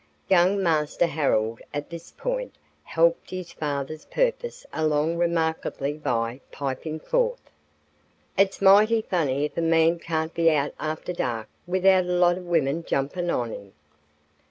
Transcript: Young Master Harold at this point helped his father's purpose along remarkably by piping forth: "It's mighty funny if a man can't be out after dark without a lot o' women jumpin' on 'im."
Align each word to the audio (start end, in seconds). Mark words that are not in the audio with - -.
Young 0.29 0.63
Master 0.63 1.05
Harold 1.05 1.61
at 1.75 1.91
this 1.91 2.09
point 2.09 2.55
helped 2.85 3.29
his 3.29 3.51
father's 3.51 4.05
purpose 4.05 4.65
along 4.73 5.17
remarkably 5.17 5.93
by 5.93 6.41
piping 6.51 6.99
forth: 6.99 7.51
"It's 8.35 8.63
mighty 8.63 9.03
funny 9.03 9.45
if 9.45 9.55
a 9.57 9.61
man 9.61 9.99
can't 9.99 10.33
be 10.33 10.49
out 10.49 10.73
after 10.79 11.13
dark 11.13 11.49
without 11.67 12.05
a 12.05 12.13
lot 12.13 12.39
o' 12.39 12.41
women 12.41 12.83
jumpin' 12.83 13.29
on 13.29 13.53
'im." 13.53 13.73